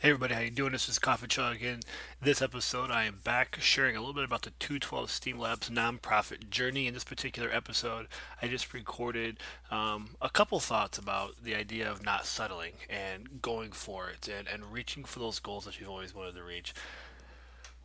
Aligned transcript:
Hey 0.00 0.08
everybody, 0.08 0.32
how 0.32 0.40
you 0.40 0.50
doing? 0.50 0.72
This 0.72 0.88
is 0.88 0.98
Coffee 0.98 1.26
Chug. 1.26 1.60
In 1.60 1.80
this 2.22 2.40
episode, 2.40 2.90
I 2.90 3.04
am 3.04 3.18
back 3.22 3.58
sharing 3.60 3.96
a 3.96 3.98
little 3.98 4.14
bit 4.14 4.24
about 4.24 4.40
the 4.40 4.52
212 4.58 5.10
Steam 5.10 5.38
Labs 5.38 5.68
nonprofit 5.68 6.48
journey. 6.48 6.86
In 6.86 6.94
this 6.94 7.04
particular 7.04 7.50
episode, 7.52 8.08
I 8.40 8.48
just 8.48 8.72
recorded 8.72 9.40
um, 9.70 10.16
a 10.22 10.30
couple 10.30 10.58
thoughts 10.58 10.96
about 10.96 11.44
the 11.44 11.54
idea 11.54 11.90
of 11.90 12.02
not 12.02 12.24
settling 12.24 12.72
and 12.88 13.42
going 13.42 13.72
for 13.72 14.08
it 14.08 14.26
and, 14.26 14.48
and 14.48 14.72
reaching 14.72 15.04
for 15.04 15.18
those 15.18 15.38
goals 15.38 15.66
that 15.66 15.78
you've 15.78 15.90
always 15.90 16.14
wanted 16.14 16.34
to 16.36 16.44
reach 16.44 16.72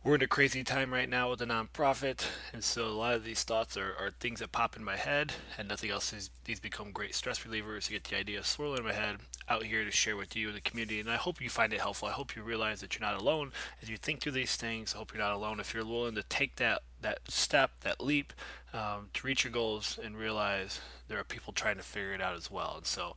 we're 0.06 0.14
in 0.14 0.22
a 0.22 0.28
crazy 0.28 0.62
time 0.62 0.94
right 0.94 1.08
now 1.08 1.30
with 1.30 1.40
the 1.40 1.46
nonprofit, 1.46 2.24
and 2.52 2.62
so 2.62 2.86
a 2.86 2.90
lot 2.94 3.14
of 3.14 3.24
these 3.24 3.42
thoughts 3.42 3.76
are, 3.76 3.92
are 3.98 4.10
things 4.20 4.38
that 4.38 4.52
pop 4.52 4.76
in 4.76 4.84
my 4.84 4.94
head, 4.94 5.32
and 5.58 5.66
nothing 5.66 5.90
else. 5.90 6.30
These 6.44 6.60
become 6.60 6.92
great 6.92 7.12
stress 7.12 7.40
relievers 7.40 7.86
to 7.86 7.90
get 7.90 8.04
the 8.04 8.16
idea 8.16 8.44
swirling 8.44 8.78
in 8.78 8.84
my 8.84 8.92
head 8.92 9.16
out 9.48 9.64
here 9.64 9.84
to 9.84 9.90
share 9.90 10.16
with 10.16 10.36
you 10.36 10.46
and 10.46 10.56
the 10.56 10.60
community. 10.60 11.00
And 11.00 11.10
I 11.10 11.16
hope 11.16 11.40
you 11.40 11.50
find 11.50 11.72
it 11.72 11.80
helpful. 11.80 12.06
I 12.06 12.12
hope 12.12 12.36
you 12.36 12.44
realize 12.44 12.80
that 12.82 12.94
you're 12.94 13.08
not 13.08 13.20
alone 13.20 13.50
as 13.82 13.88
you 13.88 13.96
think 13.96 14.20
through 14.20 14.32
these 14.32 14.54
things. 14.54 14.94
I 14.94 14.98
hope 14.98 15.12
you're 15.12 15.20
not 15.20 15.34
alone 15.34 15.58
if 15.58 15.74
you're 15.74 15.84
willing 15.84 16.14
to 16.14 16.22
take 16.22 16.54
that 16.56 16.82
that 17.02 17.18
step, 17.26 17.72
that 17.80 18.00
leap 18.00 18.32
um, 18.72 19.08
to 19.14 19.26
reach 19.26 19.42
your 19.42 19.52
goals, 19.52 19.98
and 20.00 20.16
realize 20.16 20.80
there 21.08 21.18
are 21.18 21.24
people 21.24 21.52
trying 21.52 21.78
to 21.78 21.82
figure 21.82 22.14
it 22.14 22.20
out 22.20 22.36
as 22.36 22.48
well. 22.48 22.74
And 22.76 22.86
so. 22.86 23.16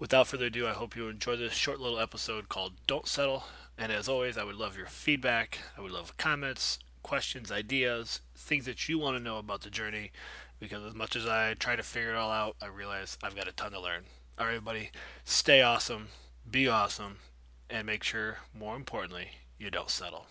Without 0.00 0.26
further 0.26 0.46
ado, 0.46 0.66
I 0.66 0.72
hope 0.72 0.96
you 0.96 1.08
enjoy 1.08 1.36
this 1.36 1.52
short 1.52 1.78
little 1.78 2.00
episode 2.00 2.48
called 2.48 2.72
Don't 2.88 3.06
Settle 3.06 3.44
and 3.80 3.90
as 3.90 4.10
always, 4.10 4.36
I 4.36 4.44
would 4.44 4.56
love 4.56 4.76
your 4.76 4.86
feedback. 4.86 5.60
I 5.76 5.80
would 5.80 5.90
love 5.90 6.18
comments, 6.18 6.78
questions, 7.02 7.50
ideas, 7.50 8.20
things 8.36 8.66
that 8.66 8.90
you 8.90 8.98
want 8.98 9.16
to 9.16 9.22
know 9.22 9.38
about 9.38 9.62
the 9.62 9.70
journey. 9.70 10.12
Because 10.58 10.84
as 10.84 10.94
much 10.94 11.16
as 11.16 11.26
I 11.26 11.54
try 11.54 11.76
to 11.76 11.82
figure 11.82 12.10
it 12.10 12.16
all 12.16 12.30
out, 12.30 12.56
I 12.60 12.66
realize 12.66 13.16
I've 13.22 13.34
got 13.34 13.48
a 13.48 13.52
ton 13.52 13.72
to 13.72 13.80
learn. 13.80 14.02
All 14.38 14.44
right, 14.44 14.56
everybody, 14.56 14.90
stay 15.24 15.62
awesome, 15.62 16.08
be 16.48 16.68
awesome, 16.68 17.20
and 17.70 17.86
make 17.86 18.04
sure, 18.04 18.38
more 18.58 18.76
importantly, 18.76 19.30
you 19.58 19.70
don't 19.70 19.88
settle. 19.88 20.26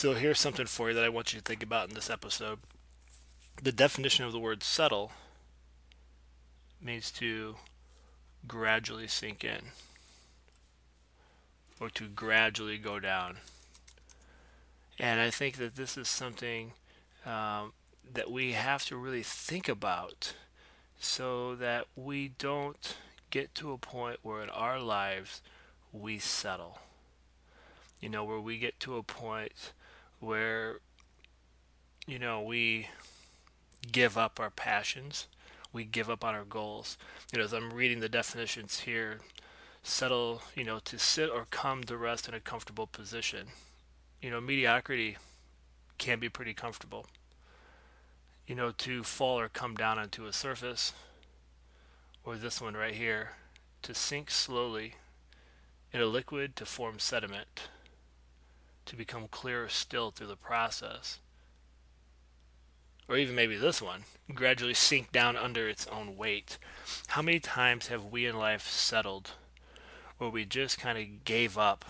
So 0.00 0.14
here's 0.14 0.38
something 0.38 0.66
for 0.66 0.90
you 0.90 0.94
that 0.94 1.02
I 1.02 1.08
want 1.08 1.34
you 1.34 1.40
to 1.40 1.44
think 1.44 1.60
about 1.60 1.88
in 1.88 1.96
this 1.96 2.08
episode. 2.08 2.60
The 3.60 3.72
definition 3.72 4.24
of 4.24 4.30
the 4.30 4.38
word 4.38 4.62
settle 4.62 5.10
means 6.80 7.10
to 7.10 7.56
gradually 8.46 9.08
sink 9.08 9.42
in 9.42 9.72
or 11.80 11.90
to 11.90 12.06
gradually 12.06 12.78
go 12.78 13.00
down. 13.00 13.38
And 15.00 15.20
I 15.20 15.30
think 15.30 15.56
that 15.56 15.74
this 15.74 15.96
is 15.96 16.06
something 16.06 16.74
um, 17.26 17.72
that 18.14 18.30
we 18.30 18.52
have 18.52 18.84
to 18.86 18.96
really 18.96 19.24
think 19.24 19.68
about 19.68 20.32
so 21.00 21.56
that 21.56 21.86
we 21.96 22.28
don't 22.38 22.96
get 23.30 23.52
to 23.56 23.72
a 23.72 23.78
point 23.78 24.20
where 24.22 24.44
in 24.44 24.50
our 24.50 24.78
lives 24.78 25.42
we 25.92 26.20
settle. 26.20 26.78
You 28.00 28.08
know, 28.08 28.22
where 28.22 28.38
we 28.38 28.58
get 28.58 28.78
to 28.78 28.96
a 28.96 29.02
point 29.02 29.72
where 30.20 30.80
you 32.06 32.18
know 32.18 32.42
we 32.42 32.88
give 33.90 34.18
up 34.18 34.40
our 34.40 34.50
passions 34.50 35.26
we 35.72 35.84
give 35.84 36.08
up 36.08 36.24
on 36.24 36.34
our 36.34 36.44
goals. 36.44 36.96
You 37.32 37.38
know 37.38 37.44
as 37.44 37.52
i'm 37.52 37.72
reading 37.72 38.00
the 38.00 38.08
definitions 38.08 38.80
here 38.80 39.20
settle 39.82 40.42
you 40.54 40.64
know 40.64 40.78
to 40.80 40.98
sit 40.98 41.30
or 41.30 41.46
come 41.50 41.84
to 41.84 41.96
rest 41.96 42.28
in 42.28 42.34
a 42.34 42.40
comfortable 42.40 42.86
position. 42.86 43.48
You 44.20 44.30
know 44.30 44.40
mediocrity 44.40 45.16
can 45.98 46.18
be 46.18 46.28
pretty 46.28 46.54
comfortable. 46.54 47.06
You 48.46 48.54
know 48.54 48.72
to 48.72 49.04
fall 49.04 49.38
or 49.38 49.48
come 49.48 49.74
down 49.74 49.98
onto 49.98 50.26
a 50.26 50.32
surface 50.32 50.92
or 52.24 52.36
this 52.36 52.60
one 52.60 52.74
right 52.74 52.94
here 52.94 53.32
to 53.82 53.94
sink 53.94 54.30
slowly 54.30 54.94
in 55.92 56.00
a 56.00 56.06
liquid 56.06 56.56
to 56.56 56.66
form 56.66 56.98
sediment 56.98 57.68
to 58.88 58.96
become 58.96 59.28
clearer 59.28 59.68
still 59.68 60.10
through 60.10 60.26
the 60.26 60.36
process. 60.36 61.18
Or 63.06 63.16
even 63.16 63.34
maybe 63.34 63.56
this 63.56 63.80
one, 63.80 64.04
gradually 64.34 64.74
sink 64.74 65.12
down 65.12 65.36
under 65.36 65.68
its 65.68 65.86
own 65.86 66.16
weight. 66.16 66.58
How 67.08 67.22
many 67.22 67.38
times 67.38 67.88
have 67.88 68.06
we 68.06 68.26
in 68.26 68.36
life 68.36 68.66
settled 68.66 69.32
where 70.18 70.30
we 70.30 70.44
just 70.44 70.78
kind 70.78 70.98
of 70.98 71.24
gave 71.24 71.56
up 71.56 71.84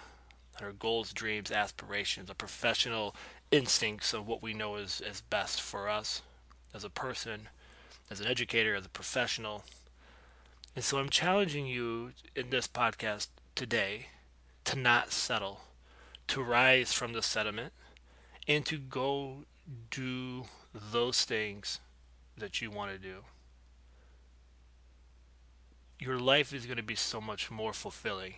on 0.58 0.66
our 0.66 0.72
goals, 0.72 1.12
dreams, 1.12 1.50
aspirations, 1.50 2.28
our 2.28 2.34
professional 2.34 3.14
instincts 3.50 4.12
of 4.12 4.26
what 4.26 4.42
we 4.42 4.52
know 4.52 4.76
is, 4.76 5.00
is 5.00 5.22
best 5.22 5.62
for 5.62 5.88
us 5.88 6.22
as 6.74 6.84
a 6.84 6.90
person, 6.90 7.48
as 8.10 8.20
an 8.20 8.26
educator, 8.26 8.74
as 8.74 8.86
a 8.86 8.90
professional. 8.90 9.64
And 10.74 10.84
so 10.84 10.98
I'm 10.98 11.08
challenging 11.08 11.66
you 11.66 12.12
in 12.36 12.50
this 12.50 12.68
podcast 12.68 13.28
today 13.54 14.08
to 14.64 14.76
not 14.76 15.12
settle 15.12 15.62
to 16.28 16.42
rise 16.42 16.92
from 16.92 17.12
the 17.12 17.22
sediment 17.22 17.72
and 18.46 18.64
to 18.66 18.78
go 18.78 19.44
do 19.90 20.44
those 20.72 21.24
things 21.24 21.80
that 22.36 22.62
you 22.62 22.70
want 22.70 22.92
to 22.92 22.98
do. 22.98 23.24
Your 25.98 26.18
life 26.18 26.52
is 26.52 26.66
going 26.66 26.76
to 26.76 26.82
be 26.82 26.94
so 26.94 27.20
much 27.20 27.50
more 27.50 27.72
fulfilling. 27.72 28.34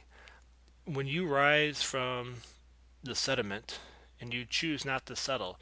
When 0.87 1.07
you 1.07 1.27
rise 1.27 1.83
from 1.83 2.37
the 3.03 3.15
sediment 3.15 3.79
and 4.21 4.33
you 4.33 4.45
choose 4.49 4.85
not 4.85 5.07
to 5.07 5.17
settle, 5.17 5.59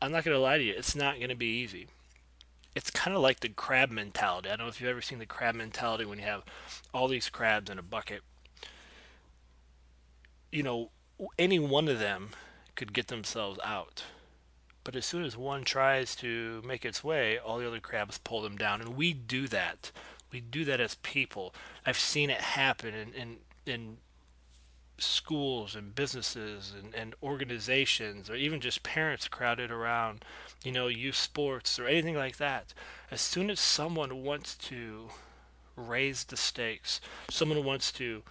I'm 0.00 0.12
not 0.12 0.24
going 0.24 0.34
to 0.34 0.40
lie 0.40 0.58
to 0.58 0.64
you, 0.64 0.74
it's 0.76 0.96
not 0.96 1.16
going 1.16 1.28
to 1.28 1.36
be 1.36 1.60
easy. 1.60 1.88
It's 2.74 2.90
kind 2.90 3.16
of 3.16 3.22
like 3.22 3.40
the 3.40 3.48
crab 3.48 3.90
mentality. 3.90 4.48
I 4.48 4.56
don't 4.56 4.66
know 4.66 4.70
if 4.70 4.80
you've 4.80 4.90
ever 4.90 5.02
seen 5.02 5.18
the 5.18 5.26
crab 5.26 5.54
mentality 5.56 6.04
when 6.04 6.18
you 6.18 6.24
have 6.24 6.44
all 6.94 7.08
these 7.08 7.28
crabs 7.28 7.70
in 7.70 7.78
a 7.78 7.82
bucket. 7.82 8.22
You 10.50 10.62
know, 10.62 10.90
any 11.38 11.58
one 11.58 11.88
of 11.88 11.98
them 11.98 12.30
could 12.76 12.92
get 12.92 13.08
themselves 13.08 13.58
out. 13.64 14.04
But 14.84 14.96
as 14.96 15.04
soon 15.04 15.24
as 15.24 15.36
one 15.36 15.64
tries 15.64 16.16
to 16.16 16.62
make 16.64 16.84
its 16.84 17.04
way, 17.04 17.38
all 17.38 17.58
the 17.58 17.66
other 17.66 17.80
crabs 17.80 18.18
pull 18.18 18.40
them 18.40 18.56
down. 18.56 18.80
And 18.80 18.96
we 18.96 19.12
do 19.12 19.46
that. 19.48 19.92
We 20.32 20.40
do 20.40 20.64
that 20.64 20.80
as 20.80 20.94
people. 20.96 21.54
I've 21.84 21.98
seen 21.98 22.30
it 22.30 22.40
happen 22.40 22.94
in, 22.94 23.12
in, 23.12 23.36
in 23.66 23.96
schools 24.98 25.74
and 25.74 25.94
businesses 25.94 26.72
and, 26.78 26.94
and 26.94 27.14
organizations 27.22 28.30
or 28.30 28.36
even 28.36 28.60
just 28.60 28.82
parents 28.82 29.28
crowded 29.28 29.70
around, 29.70 30.24
you 30.64 30.72
know, 30.72 30.86
youth 30.88 31.16
sports 31.16 31.78
or 31.78 31.86
anything 31.86 32.16
like 32.16 32.36
that. 32.38 32.72
As 33.10 33.20
soon 33.20 33.50
as 33.50 33.60
someone 33.60 34.22
wants 34.22 34.54
to 34.56 35.10
raise 35.76 36.24
the 36.24 36.36
stakes, 36.36 37.00
someone 37.28 37.64
wants 37.64 37.92
to 37.92 38.22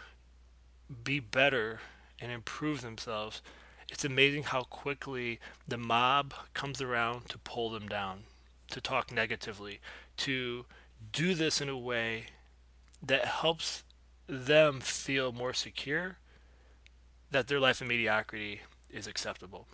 be 1.03 1.19
better 1.19 1.81
and 2.21 2.31
improve 2.31 2.81
themselves, 2.81 3.41
it's 3.89 4.05
amazing 4.05 4.43
how 4.43 4.63
quickly 4.63 5.39
the 5.67 5.77
mob 5.77 6.33
comes 6.53 6.81
around 6.81 7.29
to 7.29 7.37
pull 7.39 7.69
them 7.69 7.87
down, 7.87 8.23
to 8.71 8.79
talk 8.79 9.11
negatively, 9.11 9.79
to 10.17 10.65
do 11.11 11.33
this 11.33 11.61
in 11.61 11.69
a 11.69 11.77
way 11.77 12.25
that 13.01 13.25
helps 13.25 13.83
them 14.27 14.79
feel 14.79 15.31
more 15.31 15.53
secure 15.53 16.17
that 17.31 17.47
their 17.47 17.59
life 17.59 17.81
in 17.81 17.87
mediocrity 17.87 18.61
is 18.89 19.07
acceptable. 19.07 19.67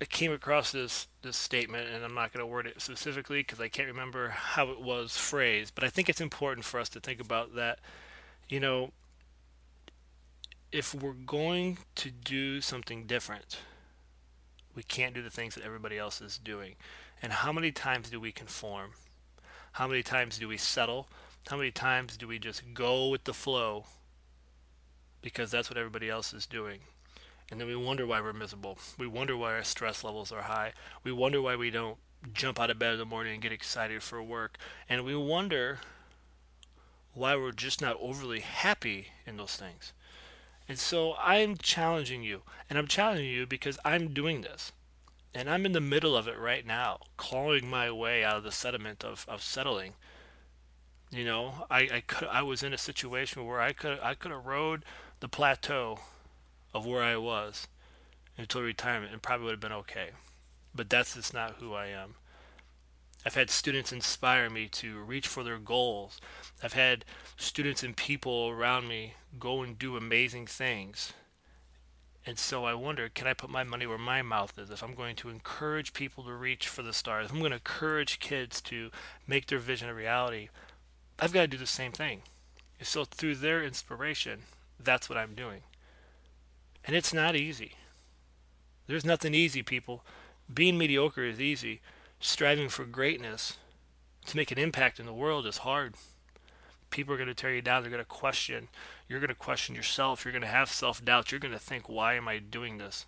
I 0.00 0.06
came 0.06 0.32
across 0.32 0.72
this 0.72 1.08
this 1.20 1.36
statement, 1.36 1.90
and 1.90 2.02
I'm 2.02 2.14
not 2.14 2.32
going 2.32 2.42
to 2.42 2.46
word 2.46 2.66
it 2.66 2.80
specifically 2.80 3.40
because 3.40 3.60
I 3.60 3.68
can't 3.68 3.88
remember 3.88 4.30
how 4.30 4.70
it 4.70 4.80
was 4.80 5.16
phrased, 5.16 5.74
but 5.74 5.84
I 5.84 5.90
think 5.90 6.08
it's 6.08 6.22
important 6.22 6.64
for 6.64 6.80
us 6.80 6.88
to 6.90 7.00
think 7.00 7.20
about 7.20 7.54
that. 7.56 7.80
You 8.48 8.60
know, 8.60 8.92
if 10.72 10.94
we're 10.94 11.12
going 11.12 11.78
to 11.96 12.10
do 12.10 12.60
something 12.60 13.06
different, 13.06 13.58
we 14.74 14.82
can't 14.82 15.14
do 15.14 15.22
the 15.22 15.30
things 15.30 15.54
that 15.54 15.64
everybody 15.64 15.98
else 15.98 16.20
is 16.20 16.38
doing. 16.38 16.76
And 17.22 17.32
how 17.32 17.52
many 17.52 17.72
times 17.72 18.10
do 18.10 18.20
we 18.20 18.32
conform? 18.32 18.92
How 19.72 19.88
many 19.88 20.02
times 20.02 20.38
do 20.38 20.48
we 20.48 20.56
settle? 20.56 21.08
How 21.48 21.56
many 21.56 21.70
times 21.70 22.16
do 22.16 22.28
we 22.28 22.38
just 22.38 22.74
go 22.74 23.08
with 23.08 23.24
the 23.24 23.34
flow 23.34 23.86
because 25.22 25.50
that's 25.50 25.68
what 25.68 25.78
everybody 25.78 26.08
else 26.08 26.32
is 26.32 26.46
doing? 26.46 26.80
And 27.50 27.60
then 27.60 27.66
we 27.66 27.76
wonder 27.76 28.06
why 28.06 28.20
we're 28.20 28.32
miserable. 28.32 28.78
We 28.96 29.08
wonder 29.08 29.36
why 29.36 29.54
our 29.54 29.64
stress 29.64 30.04
levels 30.04 30.30
are 30.30 30.42
high. 30.42 30.72
We 31.02 31.10
wonder 31.10 31.42
why 31.42 31.56
we 31.56 31.70
don't 31.70 31.98
jump 32.32 32.60
out 32.60 32.70
of 32.70 32.78
bed 32.78 32.92
in 32.92 32.98
the 32.98 33.04
morning 33.04 33.32
and 33.32 33.42
get 33.42 33.52
excited 33.52 34.02
for 34.02 34.22
work. 34.22 34.56
And 34.88 35.04
we 35.04 35.16
wonder 35.16 35.80
why 37.12 37.34
we're 37.34 37.50
just 37.50 37.80
not 37.80 37.96
overly 38.00 38.40
happy 38.40 39.08
in 39.26 39.36
those 39.36 39.56
things. 39.56 39.92
And 40.70 40.78
so 40.78 41.16
I'm 41.18 41.56
challenging 41.56 42.22
you. 42.22 42.42
And 42.68 42.78
I'm 42.78 42.86
challenging 42.86 43.26
you 43.26 43.44
because 43.44 43.76
I'm 43.84 44.14
doing 44.14 44.42
this. 44.42 44.70
And 45.34 45.50
I'm 45.50 45.66
in 45.66 45.72
the 45.72 45.80
middle 45.80 46.16
of 46.16 46.28
it 46.28 46.38
right 46.38 46.64
now, 46.64 47.00
clawing 47.16 47.68
my 47.68 47.90
way 47.90 48.22
out 48.22 48.36
of 48.36 48.44
the 48.44 48.52
sediment 48.52 49.02
of, 49.02 49.26
of 49.28 49.42
settling. 49.42 49.94
You 51.10 51.24
know, 51.24 51.66
I, 51.68 51.88
I 51.92 52.02
could 52.06 52.28
I 52.28 52.42
was 52.42 52.62
in 52.62 52.72
a 52.72 52.78
situation 52.78 53.44
where 53.44 53.60
I 53.60 53.72
could 53.72 53.98
I 54.00 54.14
could 54.14 54.30
have 54.30 54.46
rode 54.46 54.84
the 55.18 55.28
plateau 55.28 55.98
of 56.72 56.86
where 56.86 57.02
I 57.02 57.16
was 57.16 57.66
until 58.38 58.62
retirement 58.62 59.12
and 59.12 59.20
probably 59.20 59.46
would 59.46 59.54
have 59.54 59.60
been 59.60 59.72
okay. 59.72 60.10
But 60.72 60.88
that's 60.88 61.16
just 61.16 61.34
not 61.34 61.56
who 61.58 61.74
I 61.74 61.86
am. 61.86 62.14
I've 63.24 63.34
had 63.34 63.50
students 63.50 63.92
inspire 63.92 64.48
me 64.48 64.68
to 64.68 64.98
reach 65.00 65.28
for 65.28 65.44
their 65.44 65.58
goals. 65.58 66.20
I've 66.62 66.72
had 66.72 67.04
students 67.36 67.82
and 67.82 67.96
people 67.96 68.48
around 68.48 68.88
me 68.88 69.14
go 69.38 69.62
and 69.62 69.78
do 69.78 69.96
amazing 69.96 70.46
things. 70.46 71.12
And 72.26 72.38
so 72.38 72.64
I 72.64 72.74
wonder, 72.74 73.08
can 73.08 73.26
I 73.26 73.34
put 73.34 73.50
my 73.50 73.64
money 73.64 73.86
where 73.86 73.98
my 73.98 74.22
mouth 74.22 74.58
is? 74.58 74.70
If 74.70 74.82
I'm 74.82 74.94
going 74.94 75.16
to 75.16 75.30
encourage 75.30 75.92
people 75.92 76.24
to 76.24 76.32
reach 76.32 76.68
for 76.68 76.82
the 76.82 76.92
stars, 76.92 77.26
if 77.26 77.32
I'm 77.32 77.38
going 77.38 77.50
to 77.50 77.56
encourage 77.56 78.20
kids 78.20 78.60
to 78.62 78.90
make 79.26 79.46
their 79.46 79.58
vision 79.58 79.88
a 79.88 79.94
reality, 79.94 80.48
I've 81.18 81.32
got 81.32 81.42
to 81.42 81.48
do 81.48 81.56
the 81.56 81.66
same 81.66 81.92
thing. 81.92 82.22
So 82.82 83.04
through 83.04 83.36
their 83.36 83.62
inspiration, 83.62 84.42
that's 84.78 85.08
what 85.08 85.18
I'm 85.18 85.34
doing. 85.34 85.62
And 86.84 86.96
it's 86.96 87.12
not 87.12 87.36
easy. 87.36 87.72
There's 88.86 89.04
nothing 89.04 89.34
easy, 89.34 89.62
people. 89.62 90.04
Being 90.52 90.78
mediocre 90.78 91.24
is 91.24 91.40
easy. 91.40 91.80
Striving 92.22 92.68
for 92.68 92.84
greatness 92.84 93.56
to 94.26 94.36
make 94.36 94.50
an 94.50 94.58
impact 94.58 95.00
in 95.00 95.06
the 95.06 95.14
world 95.14 95.46
is 95.46 95.58
hard. 95.58 95.94
People 96.90 97.14
are 97.14 97.16
going 97.16 97.28
to 97.28 97.34
tear 97.34 97.54
you 97.54 97.62
down. 97.62 97.82
They're 97.82 97.90
going 97.90 98.02
to 98.02 98.08
question. 98.08 98.68
You're 99.08 99.20
going 99.20 99.28
to 99.28 99.34
question 99.34 99.74
yourself. 99.74 100.22
You're 100.22 100.32
going 100.32 100.42
to 100.42 100.48
have 100.48 100.68
self 100.68 101.02
doubt. 101.02 101.32
You're 101.32 101.40
going 101.40 101.54
to 101.54 101.58
think, 101.58 101.88
why 101.88 102.14
am 102.14 102.28
I 102.28 102.38
doing 102.38 102.76
this? 102.76 103.06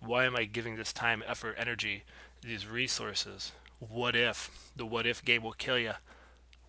Why 0.00 0.24
am 0.24 0.34
I 0.34 0.44
giving 0.44 0.76
this 0.76 0.94
time, 0.94 1.22
effort, 1.26 1.56
energy, 1.58 2.04
these 2.40 2.66
resources? 2.66 3.52
What 3.80 4.16
if? 4.16 4.70
The 4.74 4.86
what 4.86 5.06
if 5.06 5.22
game 5.22 5.42
will 5.42 5.52
kill 5.52 5.78
you. 5.78 5.92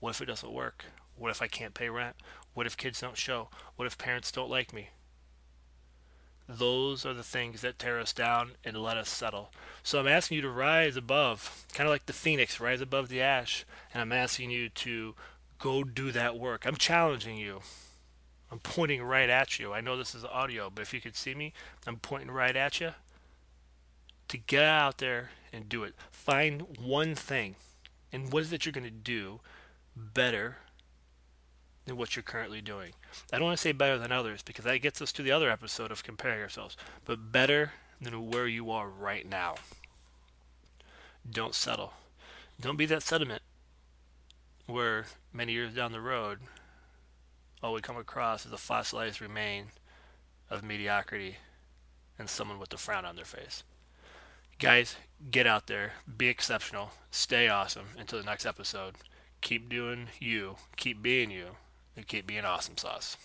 What 0.02 0.12
if 0.12 0.22
it 0.22 0.26
doesn't 0.26 0.52
work? 0.52 0.84
What 1.16 1.32
if 1.32 1.42
I 1.42 1.48
can't 1.48 1.74
pay 1.74 1.90
rent? 1.90 2.18
What 2.54 2.66
if 2.66 2.76
kids 2.76 3.00
don't 3.00 3.18
show? 3.18 3.50
What 3.78 3.86
if 3.86 3.98
parents 3.98 4.34
don't 4.34 4.50
like 4.50 4.74
me? 4.74 4.90
Those 6.52 7.06
are 7.06 7.14
the 7.14 7.22
things 7.22 7.62
that 7.62 7.78
tear 7.78 8.00
us 8.00 8.12
down 8.12 8.54
and 8.66 8.76
let 8.76 8.98
us 8.98 9.08
settle. 9.08 9.52
So 9.84 10.00
I'm 10.00 10.08
asking 10.08 10.38
you 10.38 10.42
to 10.42 10.50
rise 10.50 10.96
above, 10.96 11.68
kind 11.74 11.88
of 11.88 11.92
like 11.92 12.08
the 12.08 12.14
phoenix, 12.14 12.60
rise 12.60 12.82
above 12.82 13.08
the 13.08 13.22
ash. 13.22 13.66
And 13.94 14.02
I'm 14.02 14.12
asking 14.12 14.50
you 14.50 14.70
to 14.70 15.14
go 15.60 15.84
do 15.84 16.12
that 16.12 16.40
work. 16.40 16.66
I'm 16.66 16.76
challenging 16.76 17.38
you. 17.38 17.60
I'm 18.52 18.58
pointing 18.58 19.04
right 19.04 19.30
at 19.30 19.60
you. 19.60 19.74
I 19.74 19.82
know 19.82 19.96
this 19.96 20.16
is 20.16 20.26
audio, 20.26 20.72
but 20.74 20.82
if 20.82 20.92
you 20.92 21.00
could 21.00 21.16
see 21.16 21.36
me, 21.36 21.54
I'm 21.86 21.98
pointing 21.98 22.32
right 22.32 22.56
at 22.56 22.82
you 22.82 22.94
to 24.28 24.38
get 24.40 24.64
out 24.64 24.98
there 24.98 25.30
and 25.54 25.70
do 25.70 25.84
it. 25.84 25.94
Find 26.10 26.80
one 26.80 27.14
thing. 27.14 27.58
And 28.12 28.34
what 28.34 28.42
is 28.42 28.52
it 28.52 28.66
you're 28.66 28.74
going 28.74 28.84
to 28.86 28.90
do 28.90 29.40
better 29.96 30.58
than 31.90 31.98
what 31.98 32.16
you're 32.16 32.24
currently 32.24 32.62
doing. 32.62 32.94
I 33.34 33.38
don't 33.38 33.46
want 33.46 33.58
to 33.58 33.62
say 33.62 33.72
better 33.72 33.98
than 33.98 34.12
others 34.12 34.42
because 34.42 34.64
that 34.66 34.78
gets 34.78 35.02
us 35.02 35.12
to 35.14 35.24
the 35.24 35.32
other 35.32 35.50
episode 35.50 35.92
of 35.92 36.04
comparing 36.04 36.42
ourselves, 36.42 36.78
but 37.04 37.32
better 37.32 37.74
than 38.00 38.30
where 38.30 38.48
you 38.48 38.72
are 38.72 38.88
right 38.88 39.28
now. 39.28 39.56
Don't 41.30 41.56
settle. 41.56 41.94
Don't 42.62 42.78
be 42.78 42.86
that 42.86 43.04
sediment 43.04 43.42
where 44.68 45.08
many 45.34 45.52
years 45.54 45.74
down 45.74 45.92
the 45.92 46.00
road, 46.00 46.40
all 47.62 47.74
we 47.74 47.82
come 47.82 47.98
across 47.98 48.46
is 48.46 48.52
a 48.52 48.58
fossilized 48.58 49.20
remain 49.20 49.66
of 50.50 50.64
mediocrity 50.64 51.38
and 52.18 52.30
someone 52.30 52.60
with 52.60 52.74
a 52.74 52.78
frown 52.78 53.04
on 53.04 53.16
their 53.16 53.26
face. 53.26 53.64
Guys, 54.60 54.98
get 55.32 55.48
out 55.48 55.68
there, 55.68 55.94
be 56.18 56.28
exceptional, 56.28 56.92
stay 57.10 57.48
awesome 57.48 57.88
until 57.98 58.20
the 58.20 58.26
next 58.26 58.46
episode. 58.46 58.96
Keep 59.42 59.70
doing 59.70 60.08
you, 60.20 60.58
keep 60.76 61.02
being 61.02 61.32
you, 61.32 61.56
and 62.00 62.08
keep 62.08 62.26
being 62.26 62.46
awesome 62.46 62.78
sauce. 62.78 63.18